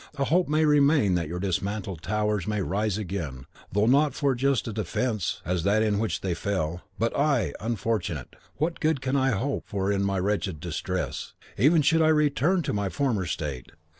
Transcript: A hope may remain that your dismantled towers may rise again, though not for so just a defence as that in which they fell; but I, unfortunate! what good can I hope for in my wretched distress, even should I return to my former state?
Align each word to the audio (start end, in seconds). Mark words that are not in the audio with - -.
A 0.15 0.23
hope 0.23 0.47
may 0.49 0.65
remain 0.65 1.13
that 1.13 1.27
your 1.27 1.39
dismantled 1.39 2.01
towers 2.01 2.47
may 2.47 2.63
rise 2.63 2.97
again, 2.97 3.45
though 3.71 3.85
not 3.85 4.15
for 4.15 4.31
so 4.33 4.37
just 4.37 4.67
a 4.67 4.73
defence 4.73 5.43
as 5.45 5.63
that 5.63 5.83
in 5.83 5.99
which 5.99 6.21
they 6.21 6.33
fell; 6.33 6.81
but 6.97 7.15
I, 7.15 7.53
unfortunate! 7.59 8.35
what 8.57 8.79
good 8.79 8.99
can 8.99 9.15
I 9.15 9.29
hope 9.29 9.67
for 9.67 9.91
in 9.91 10.01
my 10.03 10.17
wretched 10.17 10.59
distress, 10.59 11.33
even 11.55 11.83
should 11.83 12.01
I 12.01 12.07
return 12.07 12.63
to 12.63 12.73
my 12.73 12.89
former 12.89 13.27
state? 13.27 13.73